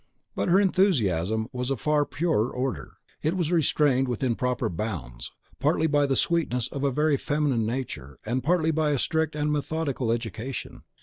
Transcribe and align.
But 0.33 0.49
her 0.49 0.59
enthusiasm 0.59 1.47
was 1.53 1.69
of 1.69 1.79
a 1.79 1.79
far 1.83 2.05
purer 2.07 2.49
order, 2.49 2.93
and 3.21 3.37
was 3.37 3.51
restrained 3.51 4.07
within 4.07 4.33
proper 4.35 4.67
bounds, 4.67 5.31
partly 5.59 5.85
by 5.85 6.07
the 6.07 6.15
sweetness 6.15 6.67
of 6.69 6.83
a 6.83 6.89
very 6.89 7.17
feminine 7.17 7.67
nature, 7.67 8.17
and 8.25 8.43
partly 8.43 8.71
by 8.71 8.93
a 8.93 8.97
strict 8.97 9.35
and 9.35 9.51
methodical 9.51 10.11
education. 10.11 10.81